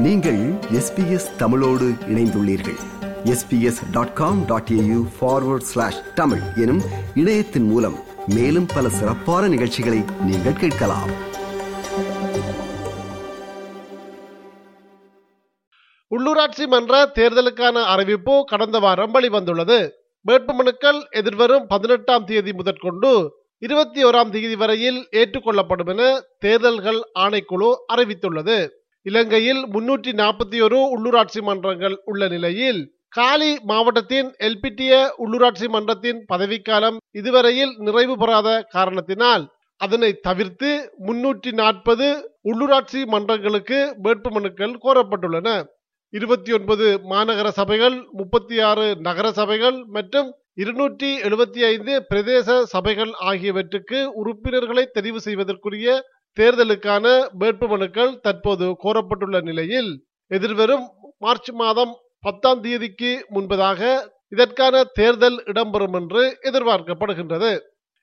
நீங்கள் 0.00 0.52
எஸ்பிஎஸ் 0.52 1.36
தமிழோடு 1.36 1.84
இணைந்துள்ளீர்கள். 1.84 2.78
SBS 3.24 3.90
dot 3.92 4.12
com 4.12 4.46
dot 4.46 4.68
AU 4.72 5.06
forward 5.20 5.60
slash 5.60 6.14
Tamil 6.14 6.40
எனும் 6.56 6.80
இணையத்தின் 7.14 7.62
மூலம் 7.62 7.98
மேலும் 8.26 8.66
பல 8.74 8.88
சிறப்பான 8.88 9.48
நிகழ்ச்சிகளை 9.48 10.04
நீங்கள் 10.24 10.52
கேட்கலாம். 10.52 11.10
உள்ளூராட்சி 16.10 16.66
மன்ற 16.66 17.12
தேர்தலுக்கான 17.14 17.84
அறிவிப்பு 17.84 18.44
கடந்த 18.44 18.78
வாரம் 18.78 19.14
வெளிவந்துள்ளது. 19.14 19.90
வேட்புமனுக்கள் 20.26 21.00
எதிர்வரும் 21.10 21.66
பதினெட்டாம் 21.66 22.24
தேதி 22.24 22.52
முதற்கொண்டு 22.52 23.32
இருபத்தி 23.58 24.04
ஓராம் 24.04 24.30
தேதி 24.30 24.56
வரையில் 24.56 25.08
ஏற்றுக்கொள்ளப்படும் 25.12 25.88
என 25.88 26.22
தேர்தல்கள் 26.38 27.00
ஆணைக்குழு 27.18 27.74
அறிவித்துள்ளது. 27.92 28.68
இலங்கையில் 29.06 29.60
முன்னூற்றி 29.66 30.12
நாற்பத்தி 30.12 30.58
ஒரு 30.62 30.78
உள்ளூராட்சி 30.94 31.40
மன்றங்கள் 31.42 31.96
உள்ள 32.04 32.28
நிலையில் 32.28 32.80
காலி 33.08 33.52
மாவட்டத்தின் 33.62 34.28
எல்பிட்டிய 34.38 34.92
உள்ளூராட்சி 35.18 35.68
மன்றத்தின் 35.68 36.20
பதவிக்காலம் 36.26 36.98
இதுவரையில் 37.10 37.72
நிறைவு 37.78 38.14
பெறாத 38.16 38.48
காரணத்தினால் 38.68 39.44
அதனை 39.80 40.10
தவிர்த்து 40.20 40.70
முன்னூற்றி 41.06 41.50
நாற்பது 41.52 42.08
உள்ளூராட்சி 42.42 43.00
மன்றங்களுக்கு 43.04 43.78
வேட்புமனுக்கள் 44.02 44.74
கோரப்பட்டுள்ளன. 44.84 45.48
இருபத்தி 46.12 46.52
ஒன்பது 46.52 46.86
மாநகர 47.10 47.48
சபைகள் 47.50 47.96
முப்பத்தி 48.12 48.56
ஆறு 48.60 48.86
நகர 49.00 49.26
சபைகள் 49.32 49.78
மற்றும் 49.86 50.28
இருநூற்றி 50.54 51.10
எழுபத்தி 51.22 51.60
ஐந்து 51.64 51.92
பிரதேச 52.10 52.62
சபைகள் 52.64 53.12
ஆகியவற்றுக்கு 53.20 53.98
உறுப்பினர்களை 54.14 54.84
தெரிவு 54.94 55.16
செய்வதற்குரிய 55.16 55.88
தேர்தலுக்கான 56.36 57.06
வேட்புமனுக்கள் 57.40 58.12
தற்போது 58.20 58.66
கோரப்பட்டுள்ள 58.84 59.38
நிலையில் 59.40 59.90
எதிர்வரும் 60.30 60.86
மார்ச் 61.18 61.50
மாதம் 61.52 61.92
பத்தாம் 62.24 62.60
தேதிக்கு 62.60 63.10
முன்பதாக 63.34 63.80
இதற்கான 64.28 64.82
தேர்தல் 64.92 65.38
இடம்பெறும் 65.46 65.94
என்று 65.94 66.22
எதிர்பார்க்கப்படுகின்றது. 66.42 67.52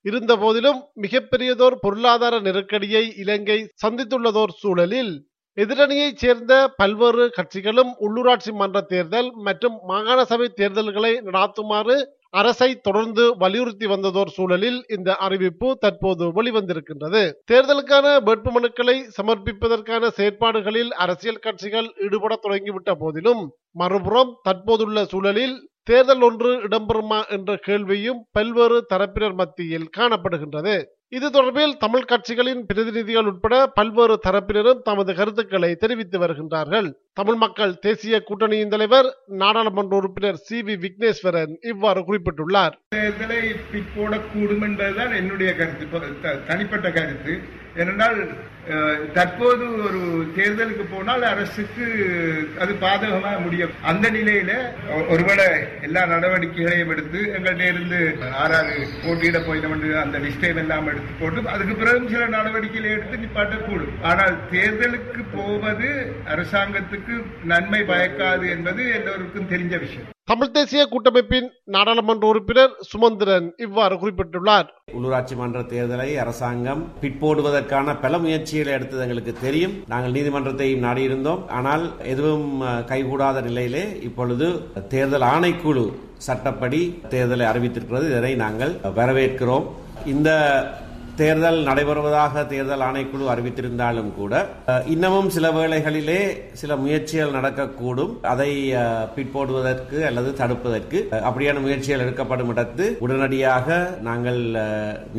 இருந்த 0.05 0.33
போதிலும் 0.35 0.79
மிகப்பெரியதோர் 0.95 1.75
பொருளாதார 1.75 2.35
நெருக்கடியை 2.39 3.03
இலங்கை 3.15 3.59
சந்தித்துள்ளதோர் 3.83 4.53
சூழலில் 4.61 5.13
எதிரணியைச் 5.57 6.19
சேர்ந்த 6.19 6.53
பல்வேறு 6.77 7.23
கட்சிகளும் 7.29 7.91
உள்ளூராட்சி 7.99 8.51
மன்ற 8.51 8.81
தேர்தல் 8.91 9.29
மற்றும் 9.37 9.77
மாகாண 9.83 10.19
சபை 10.23 10.47
தேர்தல்களை 10.51 11.13
நடாத்துமாறு 11.25 11.95
அரசை 12.39 12.69
தொடர்ந்து 12.87 13.23
வலியுறுத்தி 13.37 13.85
வந்ததோர் 13.85 14.31
சூழலில் 14.37 14.79
இந்த 14.95 15.09
அறிவிப்பு 15.25 15.67
தற்போது 15.83 16.25
வெளிவந்திருக்கின்றது. 16.37 17.21
தேர்தலுக்கான 17.51 18.07
வேட்புமனுக்களை 18.27 18.97
சமர்ப்பிப்பதற்கான 19.17 20.09
செயற்பாடுகளில் 20.17 20.91
அரசியல் 21.05 21.43
கட்சிகள் 21.45 21.89
ஈடுபட 22.07 22.35
தொடங்கிவிட்ட 22.45 22.93
போதிலும் 23.03 23.43
மறுபுறம் 23.81 24.33
தற்போதுள்ள 24.43 25.05
சூழலில் 25.13 25.55
தேர்தல் 25.89 26.23
ஒன்று 26.27 26.49
இடம்பெறுமா 26.67 27.19
என்ற 27.35 27.51
கேள்வியும் 27.67 28.21
பல்வேறு 28.31 28.77
தரப்பினர் 28.93 29.35
மத்தியில் 29.41 29.91
காணப்படுகின்றது. 29.97 30.73
இது 31.11 31.27
தொடர்பில் 31.27 31.73
தமிழ் 31.77 32.07
கட்சிகளின் 32.07 32.63
பிரதிநிதிகள் 32.65 33.25
உட்பட 33.25 33.65
பல்வேறு 33.69 34.15
தரப்பினரும் 34.25 34.81
தமது 34.83 35.11
கருத்துக்களை 35.15 35.69
தெரிவித்து 35.75 36.17
வருகின்றார்கள். 36.19 36.87
தமிழ் 37.13 37.35
மக்கள் 37.35 37.73
தேசிய 37.79 38.19
கூட்டணியின் 38.21 38.69
தலைவர் 38.69 39.07
நாடாளுமன்ற 39.35 39.95
உறுப்பினர் 39.95 40.41
சி 40.43 40.57
வி 40.61 40.75
விக்னேஸ்வரன் 40.83 41.53
இவ்வாறு 41.63 42.01
குறிப்பிட்டுள்ளார். 42.01 42.75
தேர்தலை 42.95 43.39
பிற்போடக்கூடும் 43.71 44.61
என்பதுதான் 44.61 45.13
என்னுடைய 45.13 45.53
கருத்து. 45.53 45.87
தனிப்பட்ட 46.47 46.91
கருத்து. 46.91 47.35
ஏனென்றால் 47.75 48.19
அஹ், 48.67 49.01
தற்போது 49.13 49.65
ஒரு 49.83 49.99
தேர்தலுக்கு 50.37 50.85
போனால் 50.93 51.23
அரசுக்கு 51.23 51.85
அது 52.59 52.73
பாதகமாக 52.81 53.37
முடியும். 53.39 53.73
அந்த 53.83 54.05
நிலையில 54.09 54.51
ஒருவேளை 55.09 55.45
எல்லா 55.81 56.05
நடவடிக்கைகளையும் 56.05 56.89
எடுத்து 56.89 57.19
எங்கள்கிட்ட 57.35 57.67
இருந்து 57.67 57.99
ஆறாறு 58.41 58.73
போட்டியிட 59.03 59.39
போயிடும் 59.39 59.75
அந்த 60.01 60.19
லிஸ்டையும் 60.19 60.57
எல்லாம் 60.57 60.89
எடுத்து 60.97 61.15
போட்டு 61.21 61.53
அதுக்கு 61.55 61.77
பிறகு 61.81 62.11
சில 62.15 62.25
நடவடிக்கைகளை 62.35 62.91
எடுத்து 62.97 63.21
நிப்பாட்டக்கூடும் 63.23 63.95
ஆனால் 64.11 64.35
தேர்தலுக்கு 64.51 65.23
போவது 65.37 65.89
அரசாங்கத்துக்கு 66.35 67.15
நன்மை 67.53 67.81
பயக்காது 67.93 68.45
என்பது 68.57 68.83
எல்லோருக்கும் 68.99 69.51
தெரிஞ்ச 69.55 69.75
விஷயம். 69.87 70.13
தமிழ் 70.31 70.53
தேசிய 70.55 70.81
கூட்டமைப்பின் 70.91 71.45
நாடாளுமன்ற 71.73 72.25
உறுப்பினர் 72.29 72.73
சுமந்திரன் 72.89 73.45
இவ்வாறு 73.65 73.95
குறிப்பிட்டுள்ளார். 74.01 74.67
உள்ளூராட்சி 74.95 75.35
மன்ற 75.41 75.59
தேர்தலை 75.73 76.07
அரசாங்கம் 76.23 76.81
பிற்போடுவதற்கான 77.01 77.95
பல 78.01 78.17
முயற்சிகளை 78.23 78.71
எடுத்தது 78.77 79.03
எங்களுக்கு 79.05 79.33
தெரியும். 79.45 79.75
நாங்கள் 79.93 80.15
நீதிமன்றத்தையும் 80.17 80.83
நாடியிருந்தோம். 80.87 81.45
ஆனால் 81.59 81.85
எதுவும் 82.13 82.49
கைகூடாத 82.91 83.43
நிலையிலே 83.47 83.85
இப்பொழுது 84.09 84.49
தேர்தல் 84.95 85.27
ஆணைக்குழு 85.33 85.85
சட்டப்படி 86.27 86.81
தேர்தலை 87.13 87.47
அறிவித்திருக்கிறது. 87.51 88.09
இதனை 88.13 88.33
நாங்கள் 88.43 88.75
வரவேற்கிறோம். 88.99 89.67
இந்த 90.13 90.29
தேர்தல் 91.19 91.59
நடைபெறுவதாக 91.67 92.43
தேர்தல் 92.51 92.83
ஆணைக்குழு 92.87 93.25
அறிவித்திருந்தாலும் 93.33 94.09
கூட 94.17 94.33
இன்னமும் 94.93 95.29
சில 95.35 95.45
வேளைகளிலே 95.57 96.19
சில 96.61 96.75
முயற்சிகள் 96.83 97.35
நடக்கக்கூடும். 97.37 98.13
அதை 98.31 98.49
பிற்போடுவதற்கு 99.15 99.97
அல்லது 100.09 100.31
தடுப்பதற்கு 100.41 100.99
அப்படியான 101.29 101.61
முயற்சிகள் 101.65 102.03
எடுக்கப்படும் 102.05 102.51
இடத்து 102.53 102.85
உடனடியாக 103.05 103.77
நாங்கள் 104.07 104.41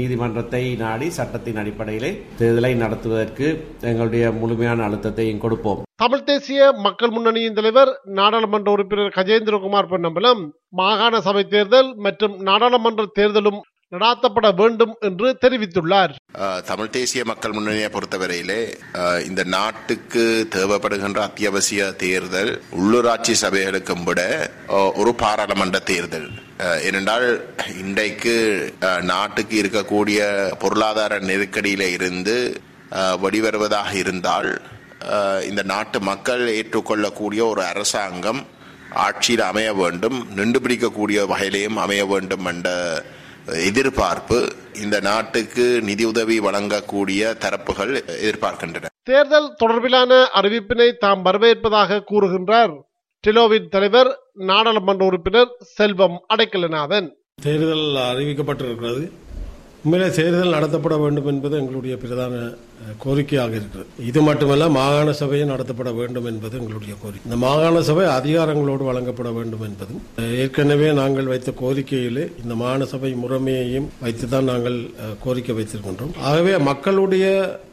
நீதிமன்றத்தை 0.00 0.62
நாடி 0.84 1.08
சட்டத்தின் 1.18 1.60
அடிப்படையிலே 1.62 2.10
தேர்தலை 2.42 2.72
நடத்துவதற்கு 2.84 3.48
எங்களுடைய 3.92 4.24
முழுமையான 4.42 4.84
அழுத்தத்தையும் 4.88 5.42
கொடுப்போம். 5.44 5.82
தமிழ் 6.04 6.26
தேசிய 6.28 6.60
மக்கள் 6.86 7.14
முன்னணியின் 7.14 7.58
தலைவர் 7.58 7.90
நாடாளுமன்ற 8.18 8.70
உறுப்பினர் 8.76 9.16
கஜேந்திரகுமார் 9.16 9.90
பொன்னம்பலம் 9.94 10.42
மாகாண 10.80 11.20
சபை 11.26 11.44
தேர்தல் 11.56 11.90
மற்றும் 12.06 12.36
நாடாளுமன்ற 12.48 13.06
தேர்தலும் 13.18 13.60
நடாத்தப்பட 13.92 14.46
வேண்டும் 14.60 14.92
என்று 15.08 15.28
தெரிவித்துள்ளார். 15.42 16.12
தமிழ் 16.70 16.90
தேசிய 16.96 17.22
மக்கள் 17.30 17.54
முன்னணியை 17.56 17.88
பொறுத்தவரையிலே 17.94 18.58
இந்த 19.28 19.42
நாட்டுக்கு 19.54 20.24
தேவைப்படுகின்ற 20.56 21.20
அத்தியாவசிய 21.28 21.86
தேர்தல் 22.04 22.52
உள்ளூராட்சி 22.80 23.34
சபைகளுக்கும் 23.44 24.04
விட 24.08 24.20
ஒரு 25.02 25.12
பாராளுமன்ற 25.22 25.78
தேர்தல். 25.92 26.28
ஏனென்றால் 26.88 27.26
இன்றைக்கு 27.84 28.36
நாட்டுக்கு 29.12 29.56
இருக்கக்கூடிய 29.62 30.20
பொருளாதார 30.64 31.20
நெருக்கடியில 31.30 31.88
இருந்து 31.96 32.36
வெளிவருவதாக 33.24 33.90
இருந்தால் 34.04 34.52
இந்த 35.48 35.62
நாட்டு 35.72 35.98
மக்கள் 36.12 36.44
ஏற்றுக்கொள்ளக்கூடிய 36.58 37.42
ஒரு 37.52 37.62
அரசாங்கம் 37.72 38.40
ஆட்சியில் 39.04 39.48
அமைய 39.50 39.70
வேண்டும் 39.82 40.18
நின்று 40.36 40.58
பிடிக்கக்கூடிய 40.64 41.18
வகையிலையும் 41.32 41.78
அமைய 41.84 42.02
வேண்டும் 42.12 42.46
என்ற 42.52 42.68
எதிர்பார்ப்பு 43.52 44.52
இந்த 44.82 45.00
நாட்டுக்கு 45.00 45.80
நிதியுதவி 45.82 46.40
வழங்கக்கூடிய 46.40 47.34
தரப்புகள் 47.44 47.92
எதிர்பார்க்கின்றன. 48.06 48.86
தேர்தல் 49.02 49.54
தொடர்பிலான 49.64 50.24
அறிவிப்பினை 50.34 50.92
தாம் 50.98 51.24
வரவேற்பதாக 51.24 52.02
கூறுகின்றார் 52.10 52.74
டிலோவின் 53.26 53.68
தலைவர் 53.68 54.18
நாடாளுமன்ற 54.34 55.04
உறுப்பினர் 55.04 55.56
செல்வம் 55.60 56.24
அடைக்கலநாதன். 56.34 57.08
தேர்தல் 57.42 57.86
அறிவிக்கப்பட்டிருக்கிறது. 57.94 59.10
உண்மையிலே 59.84 60.14
தேர்தல் 60.14 60.52
நடத்தப்பட 60.52 61.00
வேண்டும் 61.00 61.26
என்பது 61.26 61.58
எங்களுடைய 61.58 61.96
பிரதான 61.96 62.34
கோரிக்கையாக 63.04 63.52
இருக்கிறது 63.58 64.06
இது 64.10 64.20
மட்டுமல்ல 64.28 64.68
மாகாண 64.78 65.12
சபையும் 65.20 65.52
நடத்தப்பட 65.52 65.90
வேண்டும் 65.98 66.28
என்பது 66.32 66.54
எங்களுடைய 66.60 66.94
கோரிக்கை. 67.02 67.26
இந்த 67.28 67.38
மாகாண 67.44 67.82
சபை 67.88 68.06
அதிகாரங்களோடு 68.18 68.84
வழங்கப்பட 68.90 69.30
வேண்டும் 69.38 69.64
என்பதும் 69.68 70.02
ஏற்கனவே 70.44 70.88
நாங்கள் 71.00 71.30
வைத்த 71.32 71.54
கோரிக்கையிலே 71.62 72.26
இந்த 72.42 72.56
மாகாண 72.62 72.84
சபை 72.94 73.12
முறைமையையும் 73.22 73.88
வைத்துதான் 74.04 74.50
நாங்கள் 74.52 74.78
கோரிக்கை 75.24 75.56
வைத்திருக்கின்றோம். 75.60 76.14
ஆகவே 76.30 76.54
மக்களுடைய 76.70 77.26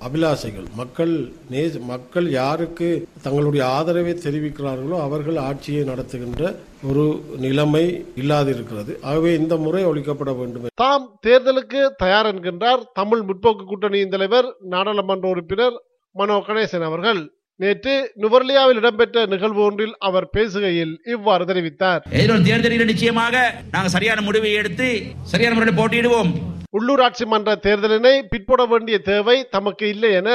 அபிலாசைகள் 0.09 0.69
மக்கள் 0.81 1.15
நேஜ் 1.55 1.77
மக்கள் 1.93 2.29
யாருக்கு 2.39 2.89
தங்களுடைய 3.25 3.63
ஆதரவை 3.79 4.15
தெரிவிக்கிறார்களோ 4.27 4.97
அவர்கள் 5.07 5.43
ஆட்சியை 5.49 5.83
நடத்துகின்ற 5.91 6.43
ஒரு 6.89 7.03
நிலைமை 7.43 7.83
இல்லாதிருக்கிறது. 8.21 8.91
ஆகவே 9.09 9.29
இந்த 9.41 9.53
முறை 9.63 9.81
ஒழிக்கப்பட 9.91 10.31
வேண்டும். 10.39 10.65
தாம் 10.81 11.07
தேர்தலுக்கு 11.27 11.79
தயார் 12.01 12.29
என்கின்றார் 12.31 12.81
தமிழ் 12.99 13.23
முற்போக்கு 13.27 13.63
கூட்டணியின் 13.69 14.13
தலைவர் 14.15 14.47
நாடாளுமன்ற 14.95 15.27
உறுப்பினர் 15.33 15.75
மனோ 16.15 16.35
கணேசன் 16.47 16.85
அவர்கள். 16.89 17.21
நேற்று 17.59 17.93
நுவர்லியாவில் 18.21 18.79
இடம்பெற்ற 18.79 19.17
நிகழ்வு 19.33 19.61
ஒன்றில் 19.65 19.93
அவர் 20.07 20.27
பேசுகையில் 20.35 20.93
இவ்வாறு 21.13 21.43
தெரிவித்தார். 21.49 22.01
எதிர்வரும் 22.15 22.47
தேர்தலில் 22.47 22.89
நிச்சயமாக 22.91 23.35
நாங்கள் 23.73 23.93
சரியான 23.95 24.21
முடிவை 24.27 24.51
எடுத்து 24.61 24.87
சரியான 25.31 25.55
முறையில் 25.55 25.79
போட்டியிடுவோம். 25.79 26.31
உள்ளூராட்சி 26.77 27.25
மன்ற 27.33 27.49
தேர்தலினை 27.65 28.13
பிற்போட 28.31 28.61
வேண்டிய 28.71 28.97
தேவை 29.11 29.37
தமக்கு 29.55 29.85
இல்லை 29.93 30.11
என 30.21 30.31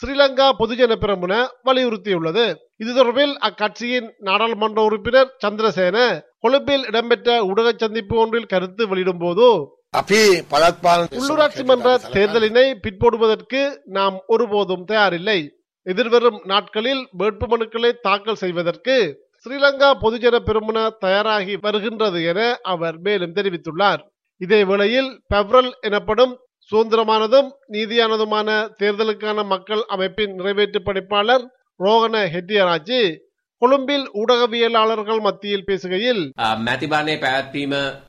ஸ்ரீலங்கா 0.00 0.46
பொதுஜன 0.60 0.92
பிரமுன 1.02 1.34
வலியுறுத்தியுள்ளது. 1.66 2.46
இது 2.82 2.90
தொடர்பில் 2.92 3.34
அக்கட்சியின் 3.48 4.08
நாடாளுமன்ற 4.28 4.80
உறுப்பினர் 4.88 5.32
சந்திரசேன 5.44 5.98
கொழும்பில் 6.44 6.86
இடம்பெற்ற 6.90 7.36
ஊடக 7.50 7.68
சந்திப்பு 7.82 8.16
ஒன்றில் 8.22 8.50
கருத்து 8.52 8.82
வெளியிடும் 8.92 9.22
போது 9.24 9.46
உள்ளூராட்சி 9.94 11.64
மன்ற 11.64 11.88
தேர்தலினை 12.14 12.64
பிற்போடுவதற்கு 12.84 13.60
நாம் 13.96 14.16
ஒருபோதும் 14.26 14.86
தயாரில்லை. 14.90 15.36
எதிர்வரும் 15.82 16.38
நாட்களில் 16.44 17.02
வேட்புமனுக்களை 17.18 17.90
தாக்கல் 18.06 18.40
செய்வதற்கு 18.42 18.96
ஸ்ரீலங்கா 19.46 19.90
பொதுஜன 20.02 20.36
பெருமன 20.48 20.78
தயாராகி 21.04 21.54
வருகின்றது 21.60 22.24
என 22.24 22.40
அவர் 22.62 22.98
மேலும் 22.98 23.34
தெரிவித்துள்ளார். 23.34 24.02
இதே 24.40 24.64
வேளையில் 24.64 25.10
பெப்ரல் 25.34 25.70
எனப்படும் 25.80 26.34
சுதந்திரமானதும் 26.72 27.48
நீதியானதுமான 27.72 28.48
தேர்தலுக்கான 28.82 29.44
மக்கள் 29.44 29.82
அமைப்பின் 29.88 30.34
நிறைவேற்று 30.34 30.80
பணிப்பாளர் 30.86 31.44
ரோகன 31.80 32.16
ஹெட்டியராஜி 32.34 33.00
கொழும்பில் 33.64 34.06
ஊடகவியலாளர்கள் 34.20 35.20
மத்தியில் 35.26 35.66
பேசுகையில் 35.68 36.22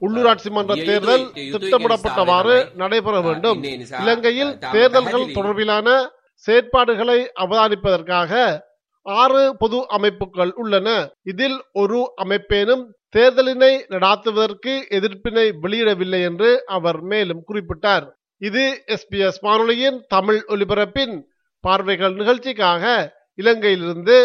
உள்ளூராட்சி 0.05 0.49
மன்ற 0.57 0.75
தேர்தல் 0.89 1.25
திட்டமிடப்பட்டவாறு 1.53 2.55
நடைபெற 2.81 3.15
வேண்டும். 3.27 3.59
இலங்கையில் 4.03 4.53
தேர்தல்கள் 4.75 5.27
தொடர்பிலான 5.37 5.87
செயற்பாடுகளை 6.45 7.19
அவதானிப்பதற்காக 7.43 8.31
ஆறு 9.05 9.43
பொது 9.61 9.79
அமைப்புகள் 9.97 10.51
உள்ளன. 10.61 10.87
இதில் 11.31 11.57
ஒரு 11.81 11.99
அமைப்பேனும் 12.23 12.83
தேர்தலினை 13.17 13.73
நடாத்துவதற்கு 13.93 14.73
எதிர்ப்பினை 14.97 15.45
வெளியிடவில்லை 15.63 16.21
என்று 16.29 16.49
அவர் 16.77 16.99
மேலும் 17.11 17.43
குறிப்பிட்டார். 17.49 18.05
இது 18.41 18.63
எஸ்பிஎஸ் 18.95 19.39
வானொலியின் 19.45 19.99
தமிழ் 20.15 20.41
ஒலிபரப்பின் 20.53 21.15
பார்வைகள் 21.63 22.15
நிகழ்ச்சிக்காக 22.21 22.83
இலங்கையிலிருந்து 23.43 24.17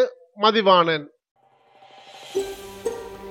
மதிவானன் 0.43 1.07